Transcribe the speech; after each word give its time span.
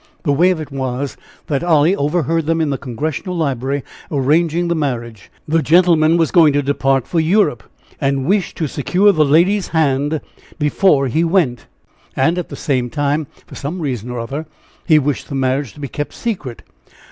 The 0.23 0.33
way 0.33 0.49
of 0.49 0.59
it 0.59 0.71
was, 0.71 1.15
that 1.45 1.63
Olly 1.63 1.95
overheard 1.95 2.47
them 2.47 2.59
in 2.59 2.71
the 2.71 2.77
Congressional 2.79 3.37
Library 3.37 3.83
arranging 4.09 4.67
the 4.67 4.73
marriage 4.73 5.29
the 5.47 5.61
gentleman 5.61 6.17
was 6.17 6.31
going 6.31 6.53
to 6.53 6.63
depart 6.63 7.05
for 7.07 7.19
Europe, 7.19 7.61
and 7.99 8.25
wished 8.25 8.57
to 8.57 8.65
secure 8.65 9.11
the 9.11 9.23
lady's 9.23 9.67
hand 9.67 10.19
before 10.57 11.05
he 11.07 11.23
went 11.23 11.67
and 12.15 12.39
at 12.39 12.49
the 12.49 12.55
same 12.55 12.89
time, 12.89 13.27
for 13.45 13.53
some 13.53 13.79
reason 13.79 14.09
or 14.09 14.19
other, 14.19 14.47
he 14.87 14.97
wished 14.97 15.29
the 15.29 15.35
marriage 15.35 15.73
to 15.73 15.79
be 15.79 15.87
kept 15.87 16.15
secret. 16.15 16.63